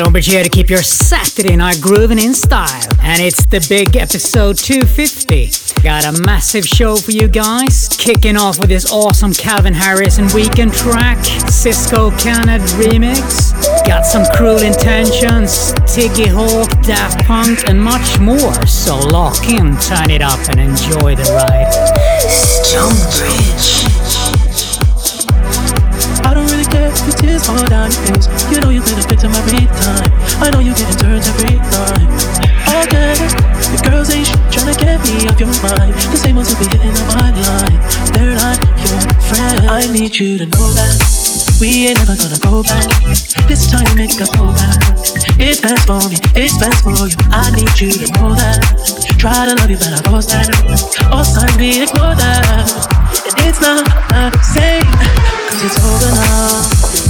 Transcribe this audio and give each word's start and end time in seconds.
Stonebridge 0.00 0.28
here 0.28 0.42
to 0.42 0.48
keep 0.48 0.70
your 0.70 0.82
Saturday 0.82 1.54
night 1.56 1.78
grooving 1.78 2.18
in 2.18 2.32
style. 2.32 2.88
And 3.02 3.20
it's 3.20 3.44
the 3.44 3.62
big 3.68 3.98
episode 3.98 4.56
250. 4.56 5.82
Got 5.82 6.06
a 6.06 6.22
massive 6.22 6.64
show 6.64 6.96
for 6.96 7.10
you 7.10 7.28
guys. 7.28 7.86
Kicking 7.98 8.34
off 8.34 8.58
with 8.58 8.70
this 8.70 8.90
awesome 8.90 9.34
Calvin 9.34 9.74
Harris 9.74 10.16
and 10.16 10.30
Weeknd 10.30 10.74
track, 10.74 11.18
Cisco 11.50 12.10
Khaled 12.12 12.62
remix. 12.80 13.52
Got 13.86 14.06
some 14.06 14.24
cruel 14.34 14.62
intentions, 14.62 15.74
Tiggy 15.84 16.28
Hawk, 16.28 16.70
Daft 16.82 17.26
Punk, 17.26 17.68
and 17.68 17.78
much 17.78 18.18
more. 18.18 18.66
So 18.66 18.96
lock 18.96 19.50
in, 19.50 19.76
turn 19.76 20.08
it 20.08 20.22
up, 20.22 20.40
and 20.48 20.58
enjoy 20.58 21.14
the 21.14 21.30
ride. 21.36 21.70
Stonebridge. 22.30 23.79
Tears 27.30 27.46
fall 27.46 27.64
down 27.68 27.90
your 27.90 28.02
face. 28.10 28.26
You 28.50 28.60
know 28.60 28.70
you 28.70 28.82
get 28.82 28.98
a 28.98 29.06
victim 29.06 29.30
every 29.32 29.66
time. 29.66 30.10
I 30.42 30.50
know 30.50 30.58
you 30.58 30.74
get 30.74 30.90
in 30.90 30.96
turns 30.98 31.26
every 31.30 31.56
time. 31.70 32.08
Okay, 32.82 33.14
the 33.70 33.78
girls 33.86 34.10
ain't 34.10 34.26
shit 34.26 34.40
trying 34.50 34.74
to 34.74 34.76
get 34.78 34.98
me 35.06 35.30
off 35.30 35.38
your 35.38 35.50
mind. 35.62 35.94
The 36.10 36.18
same 36.18 36.36
ones 36.36 36.50
who 36.50 36.58
be 36.58 36.66
hitting 36.74 36.90
on 36.90 37.06
my 37.14 37.30
line. 37.30 37.78
They're 38.14 38.34
not 38.34 38.58
your 38.82 38.98
friend. 39.30 39.70
I 39.70 39.86
need 39.92 40.18
you 40.18 40.38
to 40.38 40.46
know 40.46 40.68
that 40.74 40.98
we 41.60 41.86
ain't 41.86 41.98
never 42.02 42.16
gonna 42.18 42.40
go 42.42 42.62
back. 42.66 42.88
This 43.46 43.70
time 43.70 43.86
you 43.86 43.94
make 43.94 44.18
us 44.18 44.30
go 44.34 44.50
back. 44.50 44.80
It's 45.38 45.60
best 45.60 45.86
for 45.86 46.02
me, 46.10 46.18
it's 46.34 46.58
best 46.58 46.82
for 46.82 47.06
you. 47.06 47.16
I 47.30 47.50
need 47.54 47.74
you 47.78 47.90
to 47.94 48.06
know 48.18 48.34
that. 48.34 48.58
Try 49.18 49.46
to 49.46 49.54
love 49.54 49.70
you, 49.70 49.78
but 49.78 49.94
I 49.94 50.00
force 50.10 50.26
that. 50.34 50.50
All 51.12 51.24
signs 51.24 51.56
we 51.56 51.82
ignore 51.82 52.14
that. 52.18 52.66
And 53.26 53.46
it's 53.46 53.60
not 53.60 53.86
the 54.10 54.42
same. 54.42 54.82
Cause 55.50 55.62
it's 55.64 55.78
over 55.78 56.10
now. 56.14 57.09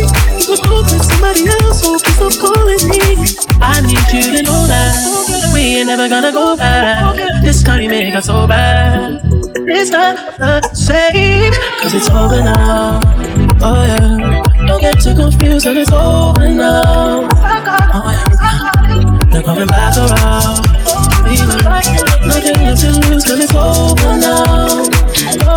somebody 1.21 1.47
else, 1.47 1.81
so 1.81 1.97
please 1.99 2.15
stop 2.15 2.33
calling 2.41 2.89
me. 2.89 2.99
I 3.61 3.81
need 3.81 4.09
you 4.11 4.37
to 4.37 4.43
know 4.43 4.65
that 4.67 5.51
we 5.53 5.77
ain't 5.77 5.87
never 5.87 6.09
gonna 6.09 6.31
go 6.31 6.57
back. 6.57 7.15
This 7.43 7.63
time 7.63 7.81
you 7.81 7.89
make 7.89 8.15
us 8.15 8.25
so 8.25 8.47
bad. 8.47 9.21
It's 9.55 9.91
not 9.91 10.37
the 10.37 10.61
same, 10.73 11.53
cause 11.81 11.93
it's 11.93 12.09
over 12.09 12.41
now. 12.41 12.99
Oh 13.61 13.85
yeah. 13.85 14.43
Don't 14.65 14.81
get 14.81 14.99
too 14.99 15.15
confused, 15.15 15.67
and 15.67 15.77
it's 15.77 15.91
over 15.91 16.49
now. 16.49 17.29
Oh 17.93 18.09
yeah. 18.09 19.29
They're 19.31 19.43
coming 19.43 19.67
back 19.67 19.97
around. 19.97 20.65
Nothing 22.25 22.57
left 22.65 22.81
to 22.81 22.91
lose, 23.07 23.23
cause 23.23 23.39
it's 23.39 23.53
over 23.53 24.17
now. 24.17 25.50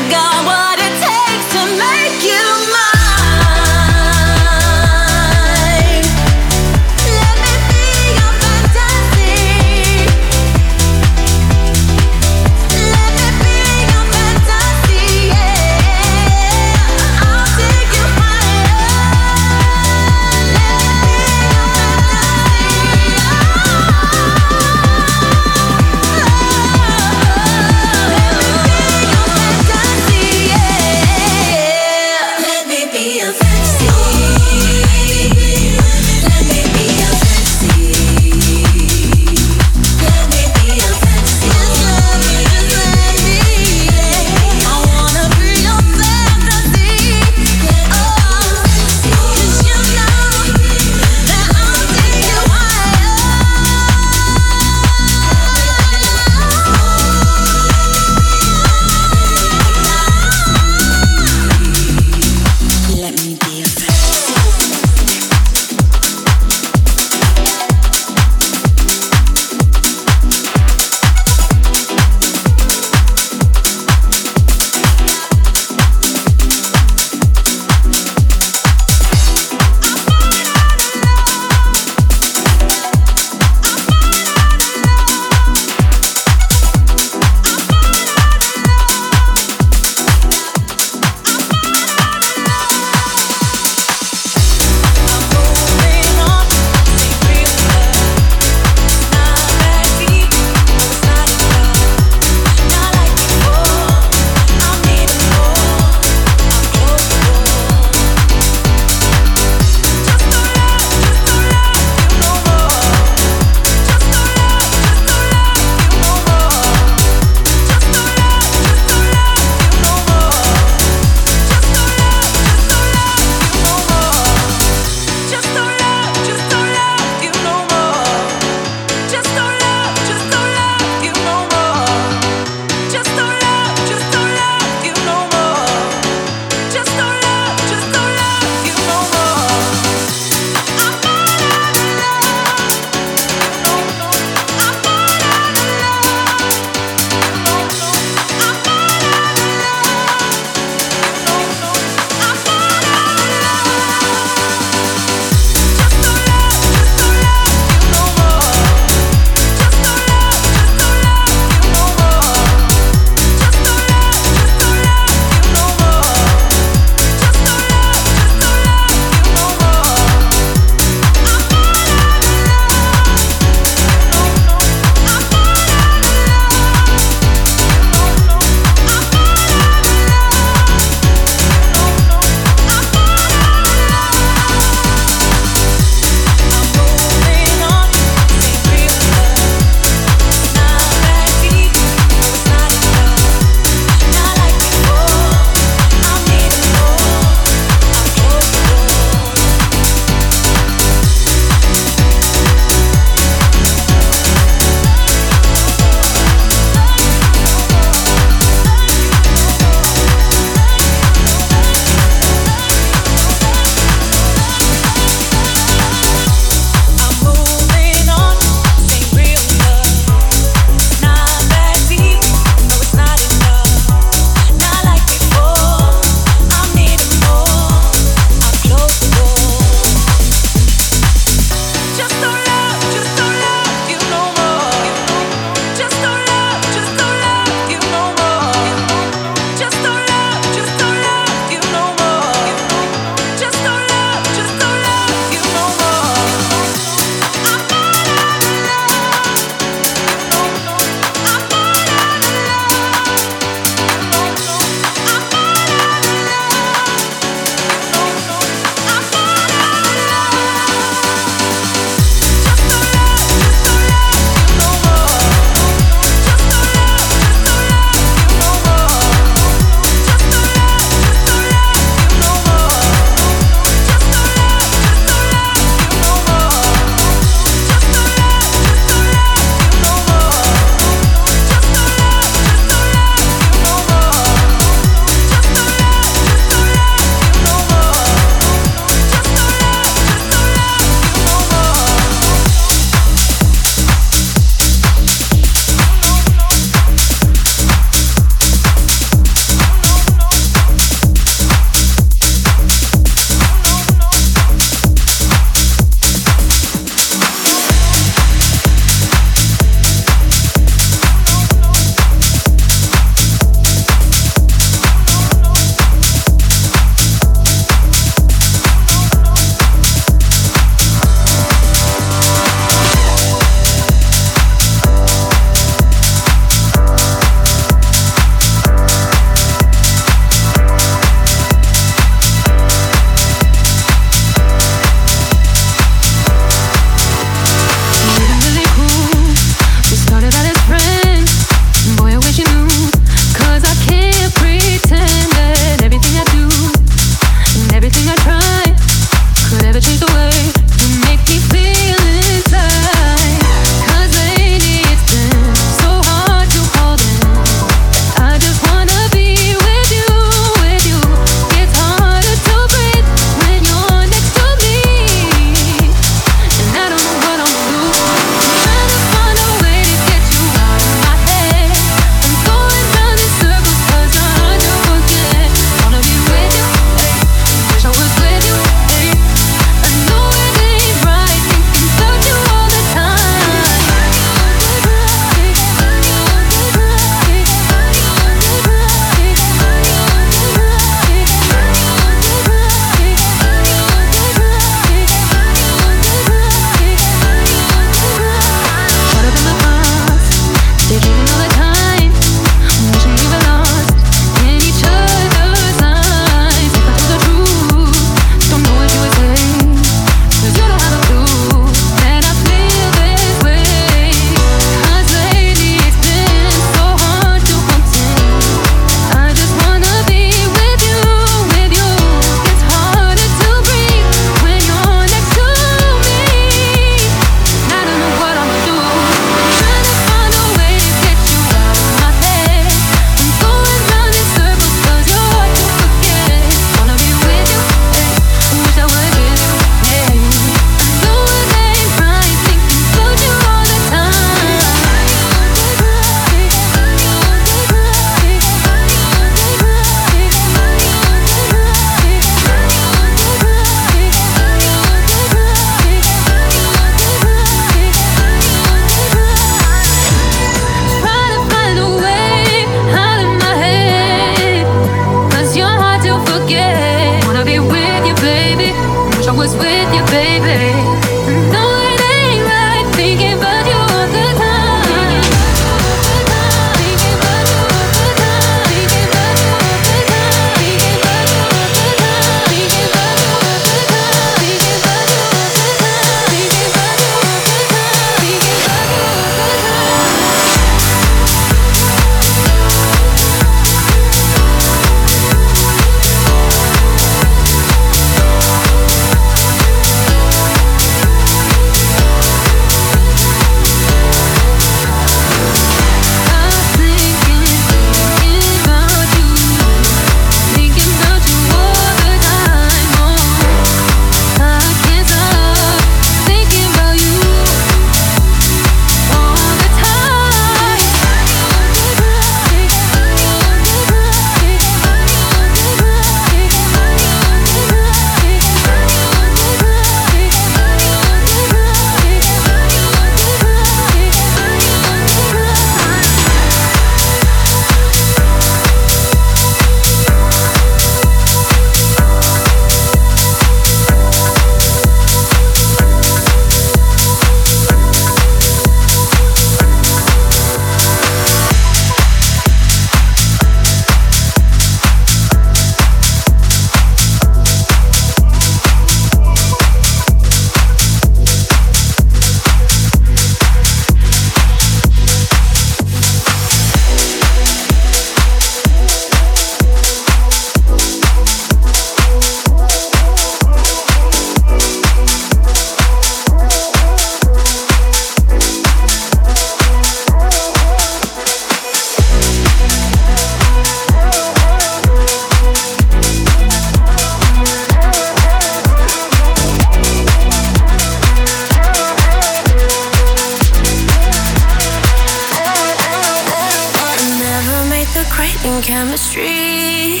Craving 598.26 598.62
chemistry. 598.62 600.00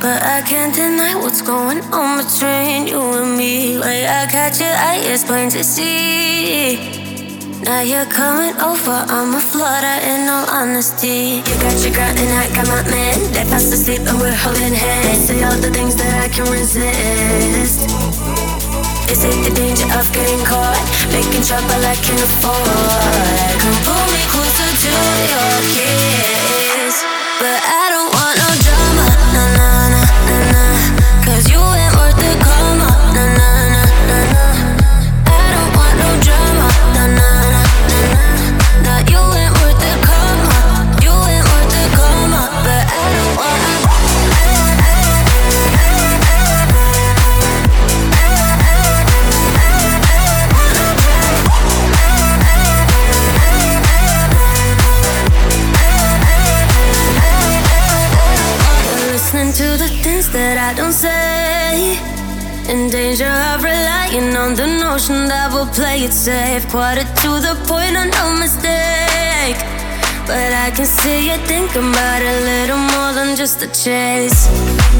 But 0.00 0.22
I 0.22 0.42
can't 0.42 0.74
deny 0.74 1.14
what's 1.16 1.42
going 1.42 1.80
on 1.92 2.22
between 2.22 2.86
you 2.86 3.00
and 3.00 3.36
me. 3.36 3.78
Like 3.78 4.04
I 4.04 4.26
catch 4.30 4.60
your 4.60 4.68
eye, 4.68 5.00
it's 5.02 5.24
plain 5.24 5.48
to 5.50 5.64
see. 5.64 6.78
Now 7.64 7.80
you're 7.80 8.06
coming 8.06 8.54
over, 8.60 8.98
I'm 9.08 9.34
a 9.34 9.40
flutter 9.40 9.98
in 10.06 10.28
all 10.28 10.46
honesty. 10.50 11.42
You 11.42 11.54
got 11.64 11.74
your 11.82 11.94
girl 11.94 12.14
and 12.14 12.32
I 12.42 12.46
got 12.54 12.68
my 12.68 12.82
man. 12.90 13.18
They 13.32 13.44
fast 13.50 13.72
asleep 13.72 14.02
and 14.06 14.18
we're 14.20 14.34
holding 14.34 14.74
hands. 14.74 15.26
Say 15.26 15.42
all 15.42 15.58
the 15.58 15.70
things 15.70 15.96
that 15.96 16.12
I 16.22 16.28
can 16.28 16.46
resist. 16.52 17.80
Is 19.10 19.24
it 19.24 19.38
the 19.42 19.52
danger 19.54 19.88
of 19.98 20.06
getting 20.12 20.44
caught? 20.44 20.78
Making 21.10 21.42
trouble 21.42 21.82
I 21.82 21.96
can 22.04 22.18
afford. 22.20 22.66
Come 23.62 23.78
pull 23.82 24.06
me 24.14 24.22
closer 24.30 24.70
to 24.82 24.90
your 25.32 25.54
kiss. 25.74 26.25
But 27.38 27.60
I 27.62 27.85
I 60.68 60.74
don't 60.74 60.92
say. 60.92 61.96
In 62.68 62.90
danger 62.90 63.30
of 63.54 63.62
relying 63.62 64.34
on 64.34 64.56
the 64.56 64.66
notion 64.66 65.28
that 65.28 65.52
we'll 65.52 65.70
play 65.70 65.98
it 66.02 66.12
safe. 66.12 66.66
Quarter 66.68 67.06
to 67.22 67.30
the 67.46 67.54
point 67.70 67.94
of 67.94 68.06
no 68.18 68.34
mistake. 68.34 69.58
But 70.26 70.50
I 70.66 70.72
can 70.74 70.84
see 70.84 71.30
you 71.30 71.38
thinking 71.46 71.86
about 71.92 72.20
a 72.20 72.36
little 72.50 72.82
more 72.92 73.12
than 73.14 73.36
just 73.36 73.62
a 73.62 73.68
chase. 73.68 74.48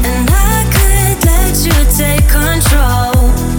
And 0.07 0.29
I 0.31 0.57
could 0.71 1.19
let 1.27 1.55
you 1.67 1.77
take 1.99 2.25
control. 2.31 3.56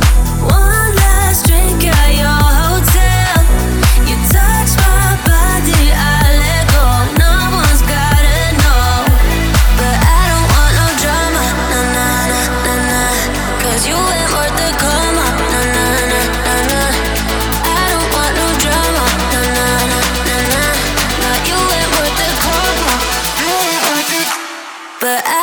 But 25.09 25.27
I 25.27 25.38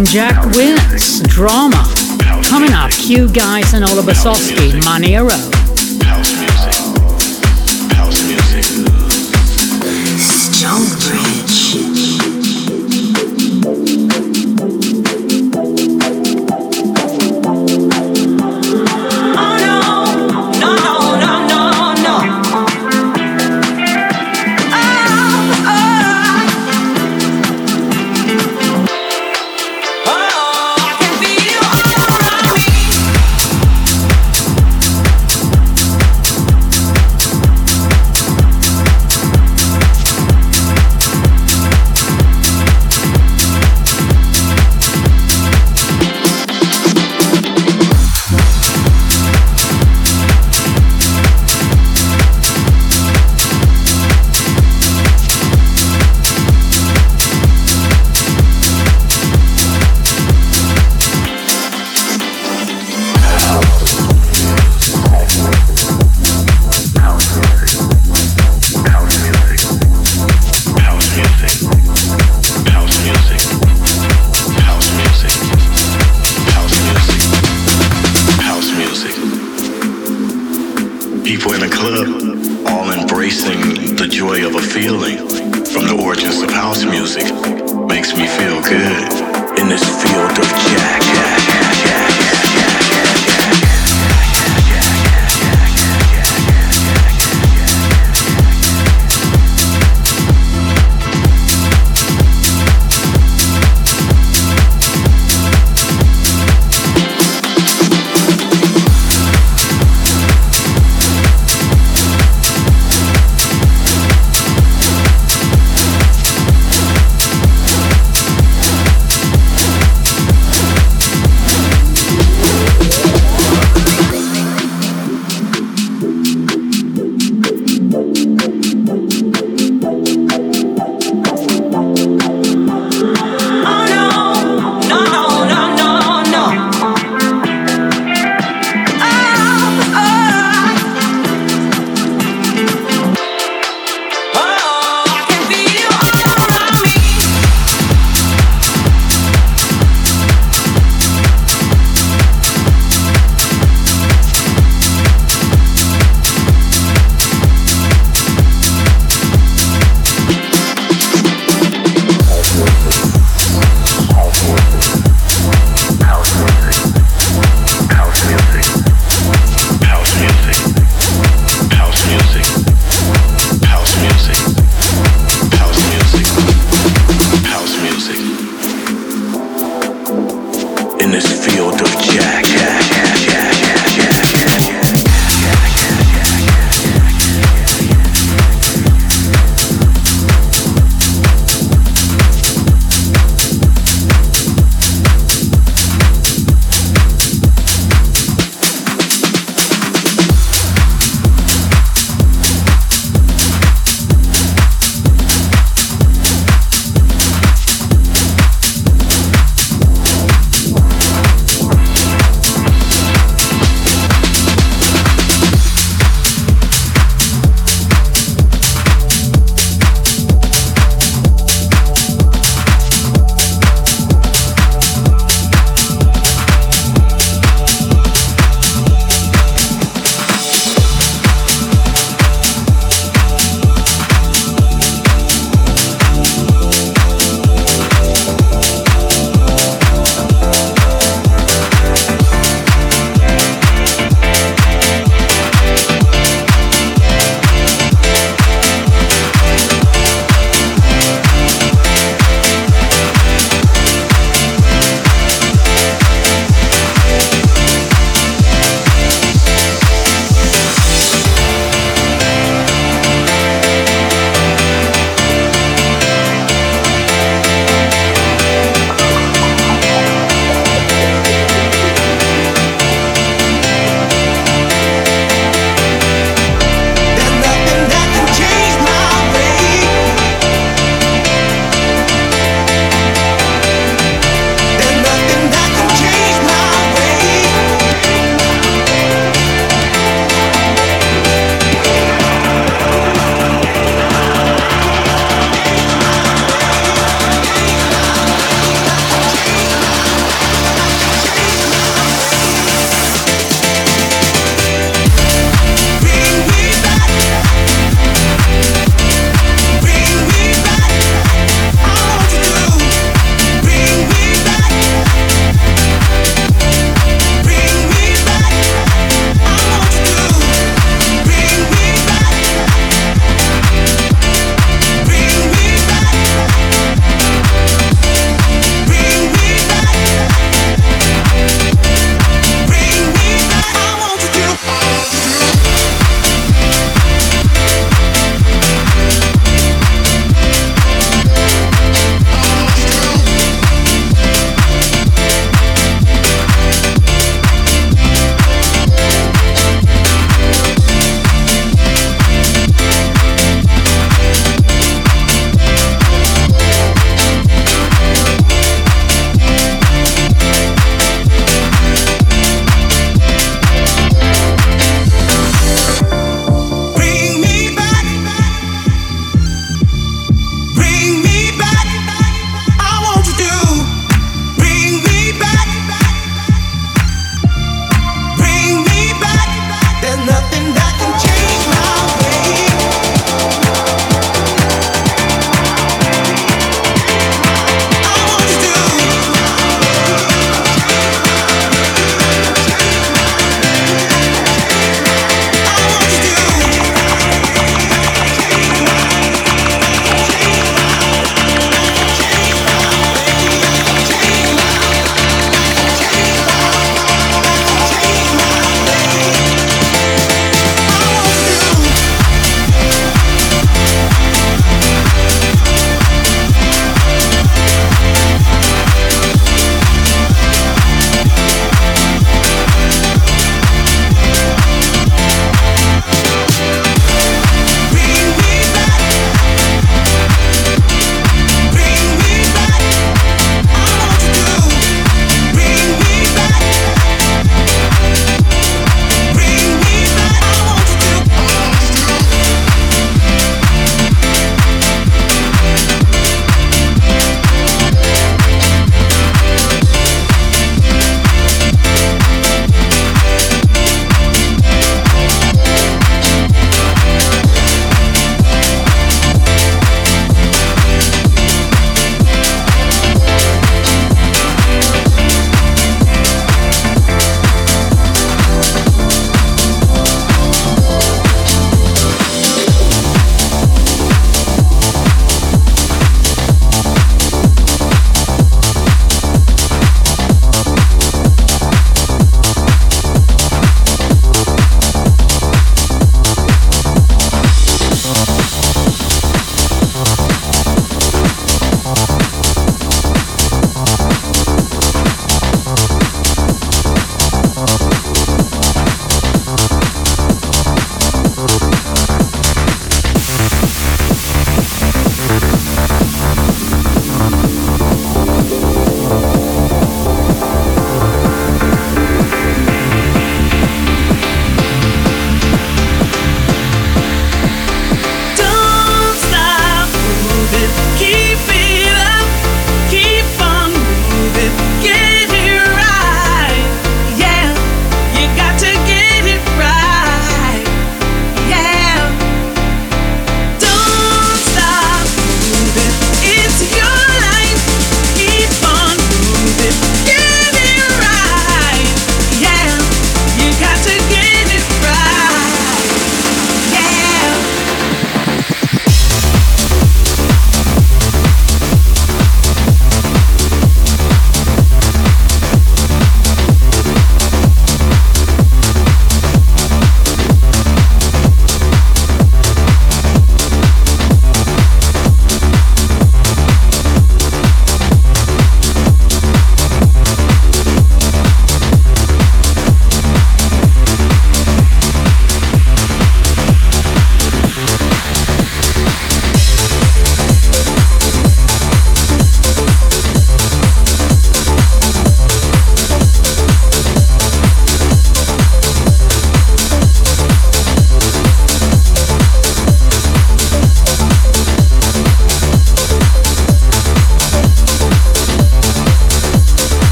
and 0.00 0.08
Jack 0.08 0.42
Wins, 0.56 1.20
Drama. 1.28 1.84
Coming 2.44 2.72
up, 2.72 2.90
Q 2.90 3.28
Guys 3.28 3.74
and 3.74 3.84
Oliver 3.84 4.12
Sosky, 4.12 4.72
Manero. 4.80 5.59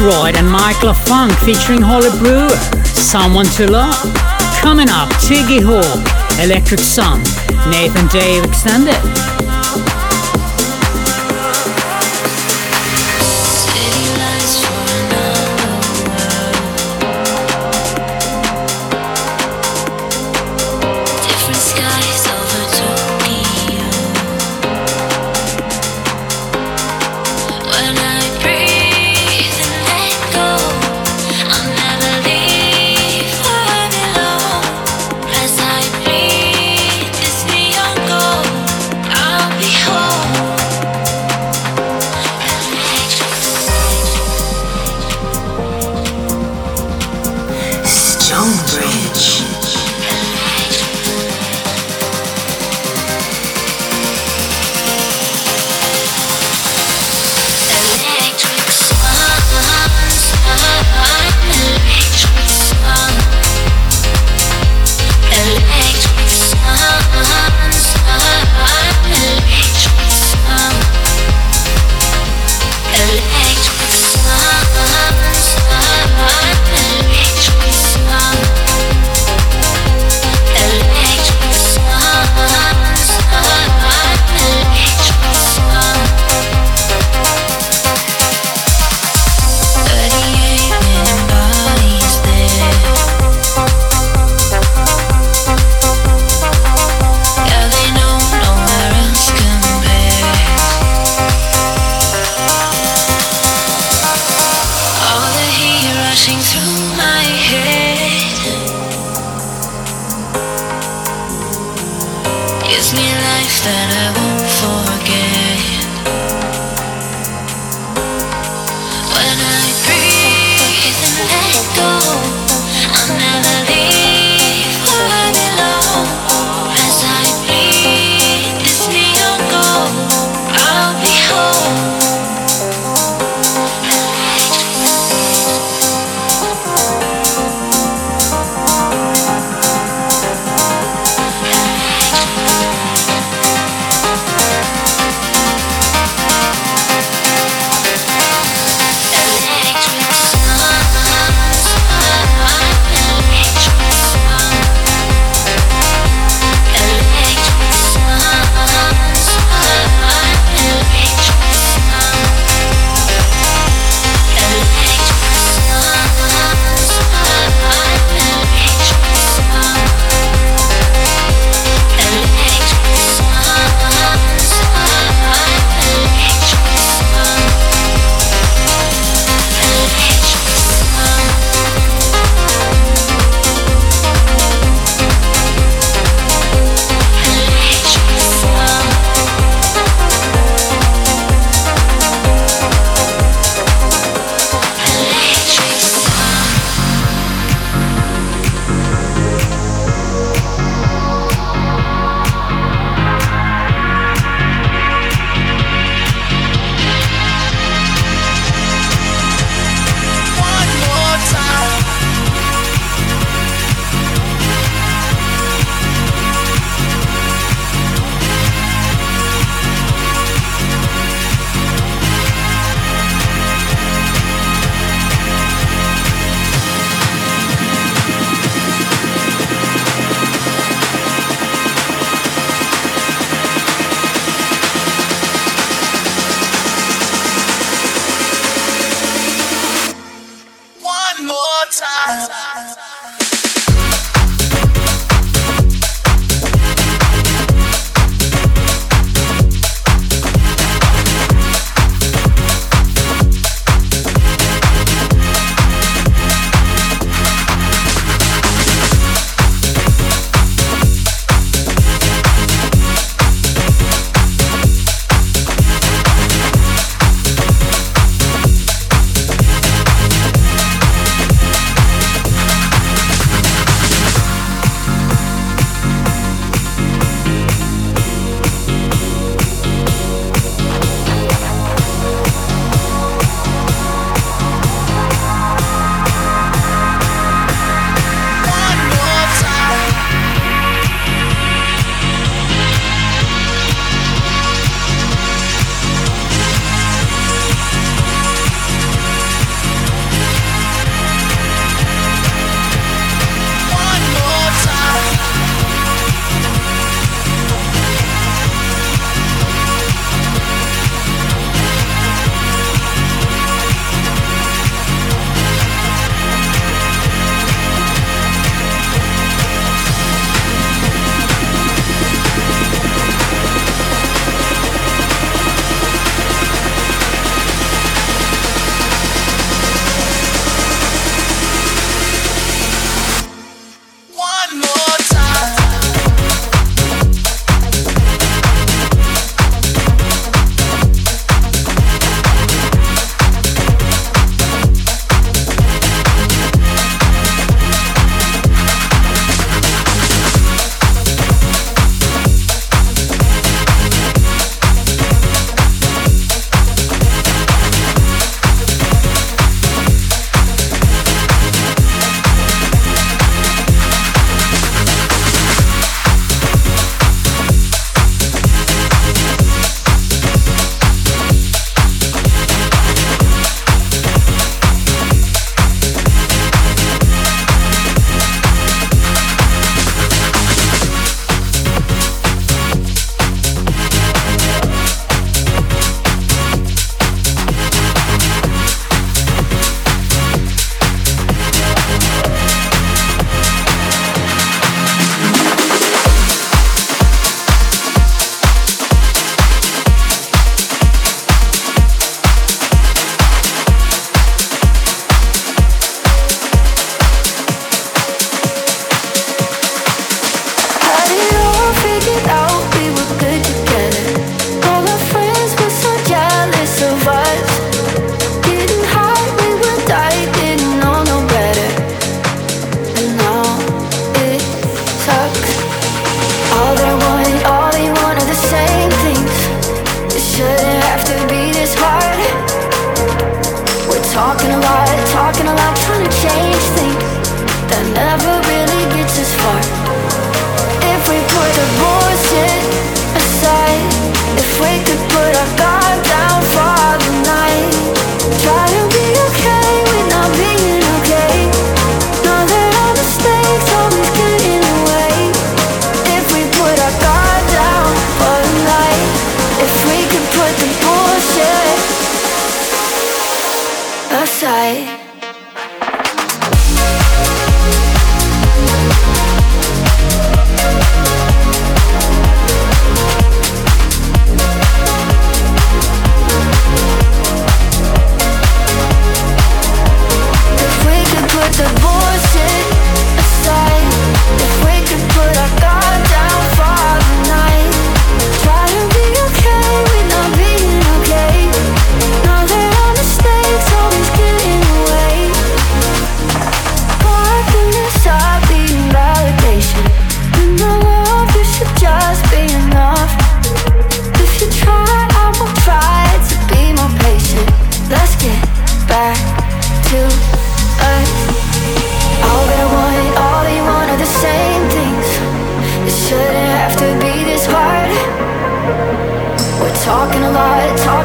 Boothroyd 0.00 0.36
and 0.36 0.50
Michael 0.50 0.94
Funk 0.94 1.30
featuring 1.40 1.82
Holly 1.82 2.08
Brewer. 2.18 2.48
Someone 2.86 3.44
to 3.56 3.70
Love. 3.70 4.14
Coming 4.60 4.88
up, 4.88 5.10
Tiggy 5.20 5.60
Hawk, 5.60 5.84
Electric 6.40 6.80
Sun, 6.80 7.20
Nathan 7.70 8.06
Dawe 8.08 8.42
Extended. 8.42 9.19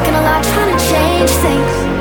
walking 0.06 0.20
a 0.20 0.22
lot, 0.22 0.44
trying 0.44 0.78
to 0.78 0.84
change 0.84 1.30
things. 1.30 1.95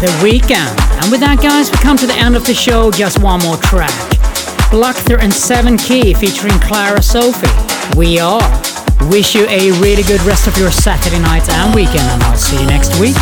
The 0.00 0.08
Weeknd. 0.22 1.02
And 1.02 1.10
with 1.10 1.20
that, 1.20 1.40
guys, 1.42 1.70
we 1.70 1.78
come 1.78 1.96
to 1.96 2.06
the 2.06 2.12
end 2.14 2.36
of 2.36 2.44
the 2.44 2.52
show. 2.52 2.90
Just 2.90 3.22
one 3.22 3.40
more 3.40 3.56
track. 3.56 3.96
Bluchter 4.68 5.18
and 5.18 5.32
Seven 5.32 5.78
Key 5.78 6.12
featuring 6.12 6.52
Clara 6.60 7.00
Sophie. 7.00 7.48
We 7.96 8.18
are. 8.18 8.44
Wish 9.08 9.34
you 9.34 9.46
a 9.48 9.72
really 9.80 10.02
good 10.02 10.20
rest 10.22 10.46
of 10.46 10.56
your 10.58 10.70
Saturday 10.70 11.18
night 11.20 11.48
and 11.48 11.74
weekend, 11.74 12.00
and 12.12 12.22
I'll 12.24 12.36
see 12.36 12.60
you 12.60 12.66
next 12.66 13.00
week. 13.00 13.16